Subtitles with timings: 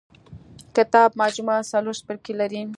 [0.75, 2.61] کتاب مجموعه څلور څپرکي لري.